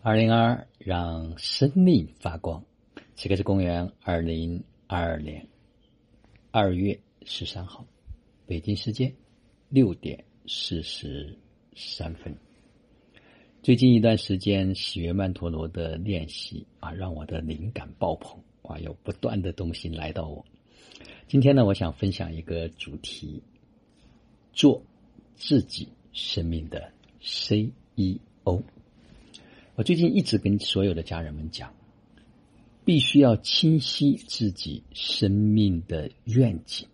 [0.00, 2.64] 二零二二，让生命发光。
[3.16, 5.44] 这个是公元二零二二年
[6.52, 7.84] 二月十三号，
[8.46, 9.12] 北京时间
[9.68, 11.36] 六点四十
[11.74, 12.32] 三分。
[13.60, 20.46] 最近一段时间，喜悦曼陀罗的练习啊，让我的灵感爆棚啊，有不断的东西来到我。
[21.26, 23.42] 今天呢，我想分享一个主题：
[24.52, 24.80] 做
[25.34, 28.62] 自己生命的 CEO。
[29.78, 31.72] 我最近一直跟所有的家人们讲，
[32.84, 36.88] 必须要清晰自己生命的愿景，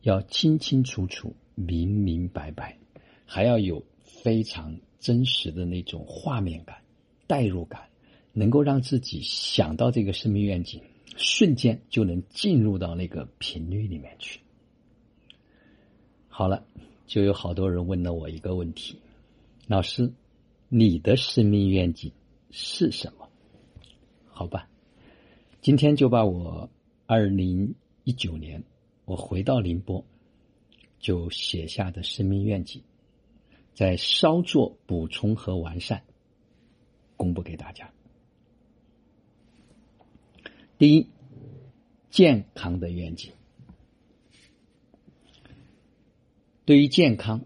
[0.00, 2.78] 要清清楚楚、明明白白，
[3.26, 6.78] 还要有非常真实的那种画面感、
[7.26, 7.90] 代入感，
[8.32, 10.80] 能够让自己想到这个生命愿景，
[11.14, 14.40] 瞬间就能进入到那个频率里面去。
[16.26, 16.66] 好了，
[17.06, 18.96] 就有好多人问了我一个问题，
[19.66, 20.10] 老师。
[20.68, 22.12] 你的生命愿景
[22.50, 23.28] 是什么？
[24.26, 24.68] 好吧，
[25.60, 26.68] 今天就把我
[27.06, 28.64] 二零一九年
[29.04, 30.04] 我回到宁波
[30.98, 32.82] 就写下的生命愿景，
[33.74, 36.02] 再稍作补充和完善，
[37.16, 37.92] 公布给大家。
[40.76, 41.08] 第一，
[42.10, 43.32] 健康的愿景。
[46.64, 47.44] 对于健康，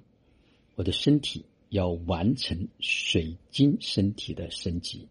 [0.77, 1.45] 我的身体。
[1.71, 5.07] 要完成水晶身体的升级，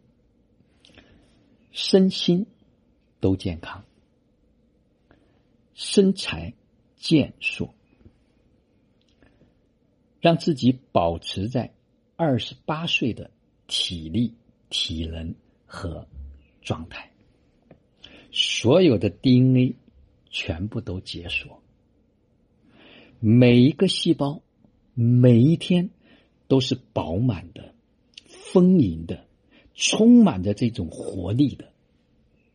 [1.72, 2.46] 身心
[3.20, 3.86] 都健康，
[5.76, 6.54] 身材
[6.96, 7.74] 健硕，
[10.20, 11.72] 让自己保持在
[12.16, 13.30] 二十八岁的
[13.68, 14.34] 体力、
[14.70, 15.36] 体能
[15.68, 16.08] 和
[16.64, 17.12] 状态，
[18.32, 19.76] 所有的 DNA
[20.32, 21.62] 全部都解锁，
[23.20, 24.42] 每一个细胞，
[24.96, 25.92] 每一天。
[26.48, 27.74] 都是饱满的、
[28.26, 29.26] 丰盈的、
[29.74, 31.74] 充满着这种活力的，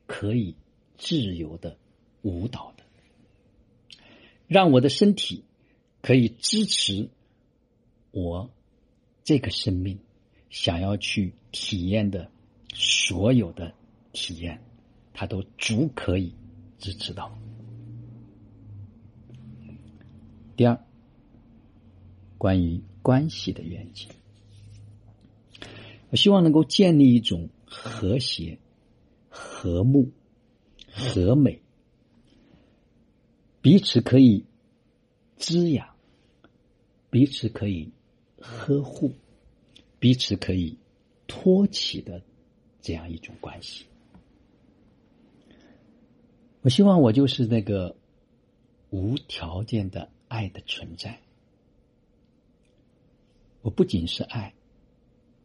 [0.06, 0.54] 可以
[0.96, 1.76] 自由的
[2.22, 2.84] 舞蹈的，
[4.46, 5.44] 让我的身体
[6.00, 7.10] 可以支持
[8.10, 8.50] 我
[9.24, 9.98] 这个生命
[10.48, 12.30] 想要去体验的
[12.72, 13.74] 所有的
[14.12, 14.62] 体验，
[15.12, 16.34] 它都足可以
[16.78, 17.38] 支持到。
[20.56, 20.82] 第二，
[22.38, 22.80] 关于。
[23.02, 24.08] 关系的愿景，
[26.10, 28.58] 我希望能够建立一种和谐、
[29.28, 30.10] 和睦、
[30.90, 31.60] 和美，
[33.60, 34.44] 彼此可以
[35.36, 35.94] 滋养，
[37.10, 37.90] 彼此可以
[38.38, 39.12] 呵护，
[39.98, 40.78] 彼此可以
[41.26, 42.22] 托起的
[42.80, 43.84] 这样一种关系。
[46.60, 47.96] 我希望我就是那个
[48.90, 51.18] 无条件的爱的存在。
[53.62, 54.54] 我不仅是爱，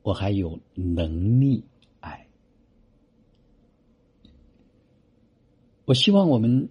[0.02, 1.64] 我还有能力
[2.00, 2.28] 爱。
[5.86, 6.70] 我希望我们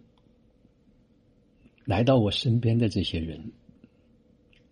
[1.85, 3.53] 来到我身边的这些人，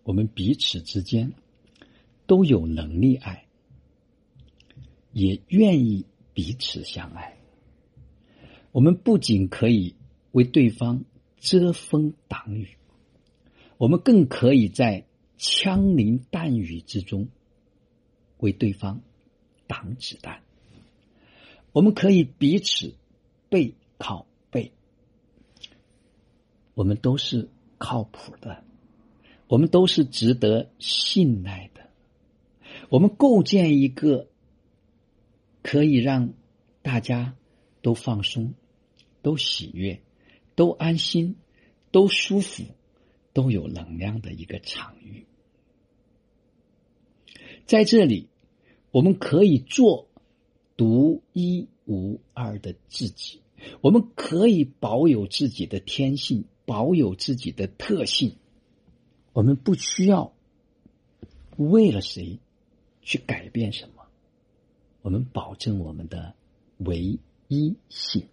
[0.03, 1.31] 我们彼此之间
[2.27, 3.45] 都有能力爱，
[5.13, 7.37] 也愿意彼此相爱。
[8.73, 9.95] 我们不仅可以
[10.33, 11.05] 为对方
[11.37, 12.67] 遮风挡雨，
[13.77, 15.07] 我们更可以在。
[15.37, 17.27] 枪林弹雨之中，
[18.37, 19.01] 为对方
[19.67, 20.41] 挡子弹。
[21.71, 22.95] 我们可以彼此
[23.49, 24.71] 背靠背，
[26.73, 28.63] 我们都是靠谱的，
[29.47, 31.89] 我们都是值得信赖的。
[32.89, 34.27] 我们构建一个
[35.61, 36.33] 可以让
[36.81, 37.35] 大家
[37.81, 38.53] 都放松、
[39.21, 40.01] 都喜悦、
[40.55, 41.35] 都安心、
[41.91, 42.63] 都舒服。
[43.35, 45.25] 都有能量的一个场域，
[47.65, 48.29] 在这里，
[48.91, 50.07] 我们可以做
[50.77, 53.41] 独一无二的自己，
[53.81, 58.37] 我们可以保有自己的天性，保有自己的特性，
[59.33, 60.33] 我们不需要
[61.57, 62.39] 为了谁
[63.01, 64.07] 去改变什么，
[65.01, 66.33] 我们保证我们的
[66.77, 67.19] 唯
[67.49, 68.29] 一性。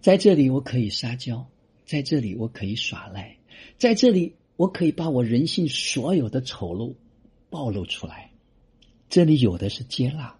[0.00, 1.51] 在这里，我可以撒娇。
[1.84, 3.38] 在这里，我可以耍赖；
[3.78, 6.94] 在这里，我可以把我人性所有的丑陋
[7.50, 8.30] 暴露出来。
[9.08, 10.38] 这里有的是接纳，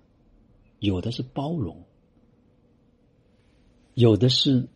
[0.79, 1.85] 有的是包容，
[3.95, 4.69] 有的是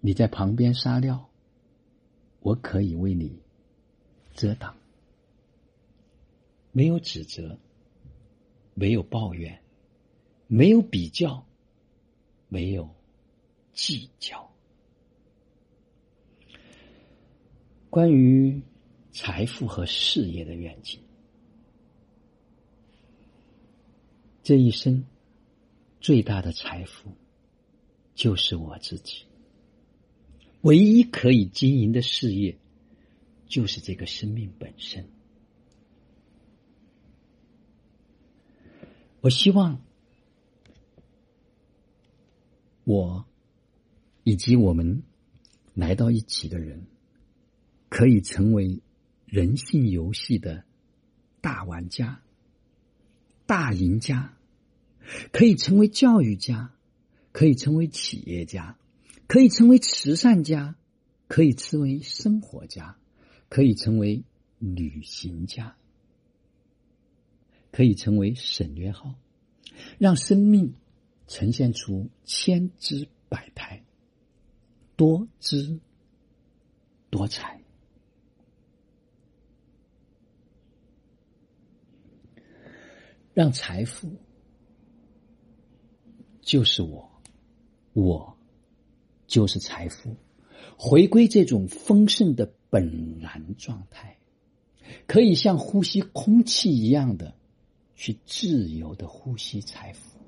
[0.00, 1.30] 你在旁边撒尿，
[2.40, 3.40] 我可以为你
[4.34, 4.76] 遮挡。
[6.72, 7.58] 没有指责，
[8.74, 9.60] 没有抱怨，
[10.46, 11.46] 没有比较，
[12.48, 12.90] 没有。
[13.72, 14.50] 计较。
[17.90, 18.62] 关于
[19.10, 21.00] 财富和事业的愿景，
[24.42, 25.04] 这一生
[26.00, 27.10] 最大的财富
[28.14, 29.24] 就是我自己，
[30.62, 32.58] 唯一可以经营的事业
[33.46, 35.06] 就是这个生命本身。
[39.20, 39.80] 我希望
[42.84, 43.24] 我
[44.24, 45.02] 以及我们
[45.74, 46.86] 来到一起的人，
[47.88, 48.80] 可以成为
[49.26, 50.64] 人性游戏的
[51.40, 52.20] 大玩家。
[53.44, 54.34] 大赢家
[55.30, 56.72] 可以成为教育家，
[57.32, 58.78] 可以成为企业家，
[59.26, 60.76] 可以成为慈善家，
[61.28, 62.96] 可以成为生活家，
[63.50, 64.22] 可以成为
[64.58, 65.76] 旅行家，
[67.72, 69.16] 可以成为省略号，
[69.98, 70.74] 让生命
[71.26, 73.82] 呈现出千姿百态、
[75.02, 75.80] 多姿
[77.10, 77.60] 多彩。
[83.34, 84.08] 让财富
[86.40, 87.10] 就是我，
[87.94, 88.36] 我
[89.26, 90.14] 就是财富，
[90.78, 94.16] 回归这种丰盛的本然状态，
[95.08, 97.36] 可以像呼吸空气一样的
[97.96, 100.20] 去自由的呼吸财富，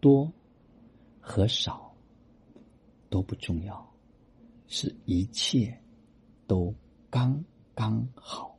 [0.00, 0.30] 多
[1.18, 1.87] 和少
[3.08, 3.94] 都不重要，
[4.66, 5.78] 是一切
[6.46, 6.74] 都
[7.10, 7.44] 刚
[7.74, 8.58] 刚好。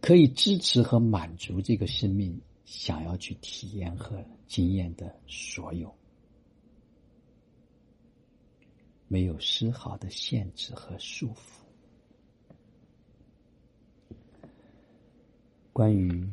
[0.00, 5.92] 可以支持和满足这个生命想要去体验和经验的所有，
[9.08, 11.58] 没有丝毫的限制和束缚。
[15.72, 16.28] 关于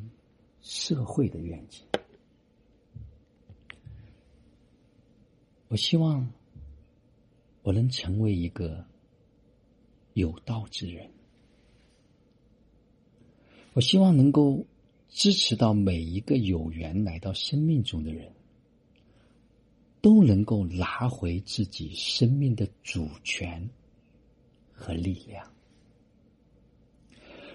[0.62, 1.84] 社会的愿景，
[5.68, 6.28] 我希望
[7.66, 8.86] 我能成为一个
[10.14, 11.10] 有道之人。
[13.74, 14.68] 我希望能够
[15.10, 18.32] 支持到每一个有缘来到生命中的人，
[20.00, 23.68] 都能够拿回自己生命的主权
[24.72, 25.52] 和力量，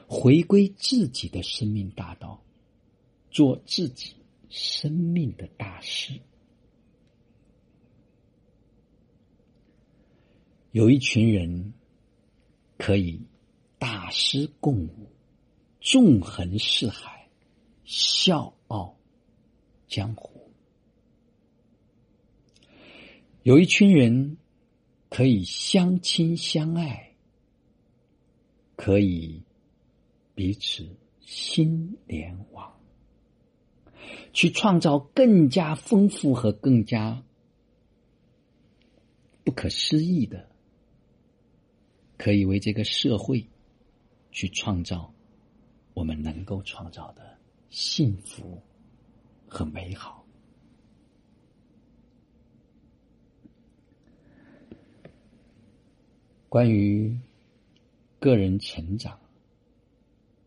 [0.08, 2.42] 回归自己的生命大道，
[3.30, 4.16] 做自己
[4.48, 6.20] 生命的大师。
[10.72, 11.72] 有一群人
[12.78, 13.20] 可以
[13.78, 15.10] 大师共舞。
[15.82, 17.26] 纵横四海，
[17.86, 18.98] 笑傲
[19.88, 20.52] 江湖。
[23.44, 24.36] 有一群人
[25.08, 27.14] 可以相亲相爱，
[28.76, 29.42] 可以
[30.34, 30.86] 彼此
[31.22, 32.78] 心连网，
[34.34, 37.22] 去创造更加丰富和更加
[39.42, 40.49] 不可思议的，
[42.20, 43.46] 可以为这个社会
[44.30, 45.10] 去创造。
[45.94, 47.36] 我们能够创造的
[47.70, 48.62] 幸福
[49.48, 50.24] 和美好。
[56.48, 57.18] 关于
[58.18, 59.18] 个人成长，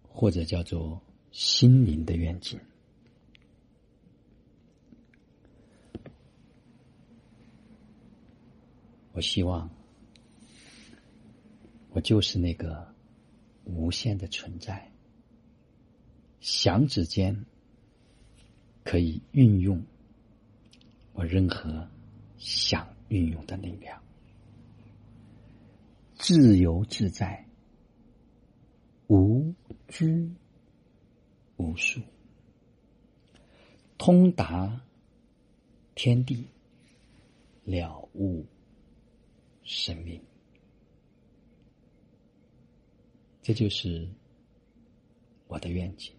[0.08, 2.60] 或者叫做心灵的愿景，
[9.12, 9.70] 我希望
[11.94, 12.94] 我就是那个
[13.64, 14.92] 无限的存在。
[16.42, 17.46] 响指间，
[18.84, 19.82] 可以运用
[21.14, 21.88] 我任何
[22.38, 24.04] 想运用的力量，
[26.16, 27.48] 自由自在，
[29.08, 29.54] 无
[29.88, 30.30] 拘
[31.56, 32.02] 无束，
[33.98, 34.82] 通达
[35.96, 36.48] 天地，
[37.64, 38.46] 了悟
[39.64, 40.20] 生命。
[43.44, 44.08] 这就是
[45.48, 46.14] 我的愿景。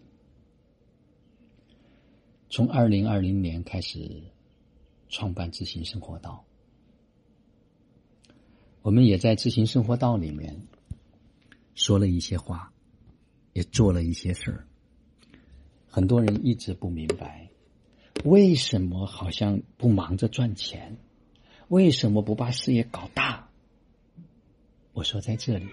[2.51, 4.21] 从二零二零年开始
[5.09, 6.45] 创办知行生活道，
[8.83, 10.67] 我们也在知行生活道里面
[11.73, 12.71] 说了一些话，
[13.53, 14.67] 也做了一些事儿。
[15.87, 17.49] 很多人一直不明白，
[18.23, 20.99] 为什么好像不忙着赚钱，
[21.69, 23.49] 为什么不把事业搞大？
[24.93, 25.67] 我说在这里，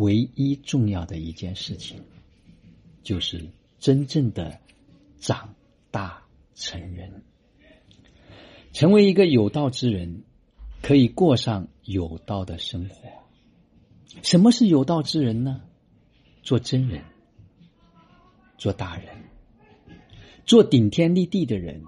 [0.00, 2.00] 唯一重要的一件事情，
[3.02, 3.46] 就是
[3.78, 4.58] 真正的。
[5.20, 5.54] 长
[5.90, 6.22] 大
[6.54, 7.22] 成人，
[8.72, 10.22] 成为一个有道之人，
[10.80, 13.10] 可以过上有道的生活。
[14.22, 15.60] 什么是有道之人呢？
[16.42, 17.04] 做真人，
[18.56, 19.08] 做大人，
[20.46, 21.84] 做顶天立地的人，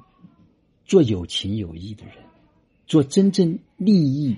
[0.84, 2.16] 做有情有义的人，
[2.86, 4.36] 做真正利益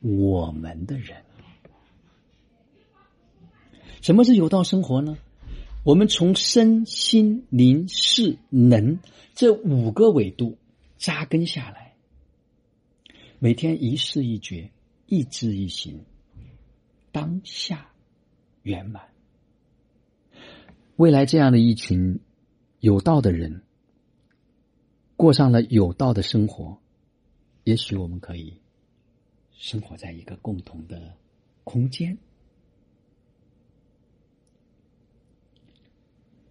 [0.00, 1.24] 我们的人。
[4.04, 5.16] 什么是有道生活呢？
[5.82, 8.98] 我们从身心灵事能
[9.34, 10.58] 这五个维度
[10.98, 11.94] 扎根下来，
[13.38, 14.70] 每天一事一觉，
[15.06, 16.04] 一知一行，
[17.12, 17.88] 当下
[18.62, 19.08] 圆满。
[20.96, 22.20] 未来这样的一群
[22.80, 23.62] 有道的人，
[25.16, 26.76] 过上了有道的生活，
[27.62, 28.60] 也许我们可以
[29.52, 31.14] 生活在一个共同的
[31.64, 32.18] 空间。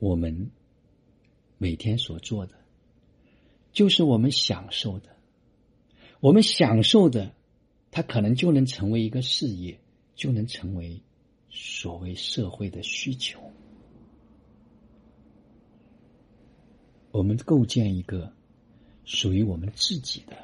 [0.03, 0.51] 我们
[1.57, 2.55] 每天所做的，
[3.72, 5.15] 就是我们享受的。
[6.19, 7.33] 我们享受的，
[7.89, 9.79] 它可能就能成为一个事业，
[10.13, 11.01] 就能成为
[11.50, 13.39] 所谓社会的需求。
[17.12, 18.33] 我们构建一个
[19.05, 20.36] 属于我们自己的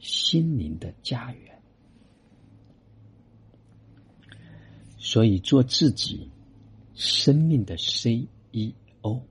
[0.00, 1.62] 心灵的家园，
[4.98, 6.30] 所以做自己
[6.94, 8.74] 生命的 C E。
[9.02, 9.22] 哦，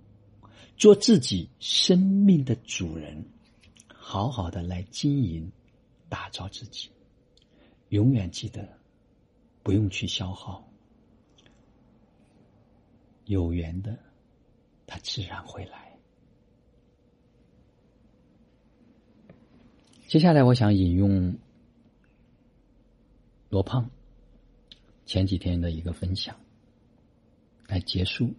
[0.78, 3.25] 做自己生命的主人，
[3.88, 5.51] 好好的来经营、
[6.10, 6.90] 打造自己。
[7.90, 8.78] 永远记得，
[9.63, 10.66] 不用去消耗，
[13.25, 13.98] 有缘的，
[14.88, 15.98] 他自然会来。
[20.08, 21.38] 接下来，我想引用
[23.50, 23.90] 罗胖
[25.06, 26.36] 前几天的一个分享，
[27.68, 28.34] 来结束。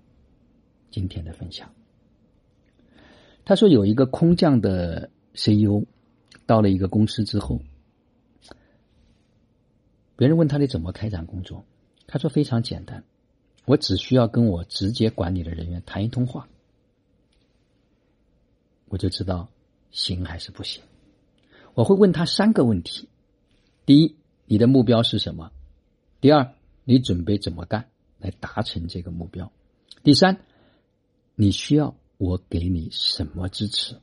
[0.92, 1.72] 今天的分享，
[3.46, 5.87] 他说有一个空降的 CEO
[6.44, 7.61] 到了一个公司之后，
[10.16, 11.64] 别人问他你怎么开展工作，
[12.06, 13.04] 他说非常简单，
[13.64, 16.46] 我只需要跟我直接管理的人员谈一通话，
[18.88, 19.49] 我就知道
[19.90, 20.82] 行还是不行。
[21.72, 23.08] 我会问他三个问题：
[23.87, 25.50] 第一，你的目标是什么？
[26.20, 26.52] 第二，
[26.84, 29.50] 你准备怎么干来达成这个目标？
[30.02, 30.38] 第三。
[31.35, 33.97] 你需要我给你什么支持？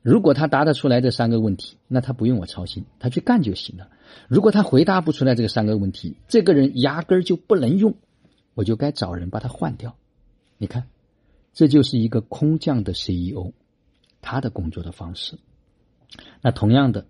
[0.00, 3.88] 如果他答得出来这三个问题，那他不用我操心，他去干就行了。
[4.26, 7.94] 如果他回答不出来这个三个问题，这个人压根儿就不能用，
[8.54, 9.96] 我就该找人把他换掉。
[10.58, 10.88] 你看，
[11.52, 13.52] 这就是一个空降的 CEO，
[14.20, 15.38] 他的工作的方式。
[16.40, 17.06] 那同样的，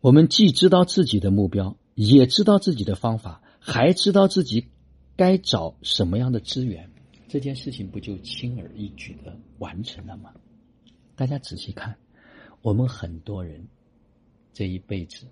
[0.00, 4.68] 我们既知道自己的目标，也知道自己的方法，还知道自己
[5.16, 6.90] 该找什么样的资源。
[7.28, 10.34] 这件事情不就轻而易举的完成了吗？
[11.14, 11.94] 大家仔细看，
[12.62, 13.62] 我们很多人
[14.54, 15.26] 这一辈子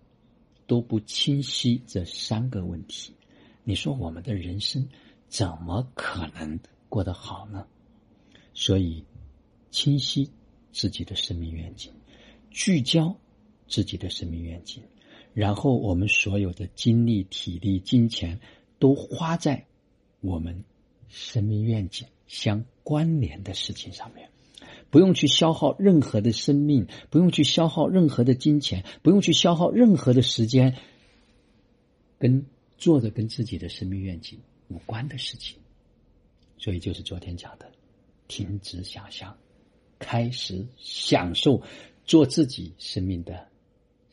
[0.67, 3.15] 都不清晰这三个问题，
[3.65, 4.87] 你说我们的人生
[5.29, 6.61] 怎么可能
[6.91, 7.67] 过得好呢？
[8.53, 9.03] 所以，
[9.71, 10.31] 清晰
[10.73, 11.91] 自己的生命愿景，
[12.51, 13.17] 聚焦
[13.67, 14.83] 自己的生命愿景，
[15.33, 18.39] 然后我们所有的精力、体力、金钱
[18.79, 19.65] 都花在
[20.21, 20.63] 我们。
[21.09, 24.31] 生命愿景相关联的事情上面，
[24.91, 30.77] 不用去消耗任何的生命，不用去消耗任何的金钱，不用去消耗任何的时间，
[32.19, 32.47] 跟
[32.77, 35.59] 做的跟自己的生命愿景无关的事情。
[36.59, 37.71] 所以就是昨天讲的，
[38.29, 39.37] 停止想象，
[39.99, 41.63] 开始享受
[42.05, 43.47] 做自己生命的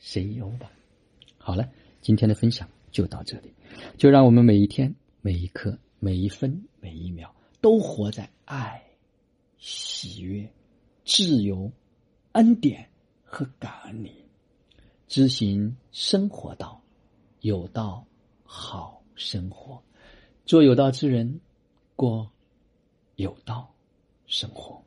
[0.00, 0.70] CEO 吧。
[1.38, 1.68] 好了，
[2.00, 3.52] 今天的分享就到这里，
[3.96, 5.78] 就让我们每一天每一刻。
[6.04, 8.84] 每一分每一秒都活在爱、
[9.56, 10.46] 喜悦、
[11.02, 11.72] 自由、
[12.32, 12.86] 恩典
[13.24, 14.12] 和感恩里，
[15.08, 16.78] 知行生活道，
[17.40, 18.04] 有道
[18.42, 19.82] 好生活，
[20.44, 21.40] 做有道之人，
[21.96, 22.30] 过
[23.16, 23.74] 有道
[24.26, 24.84] 生活。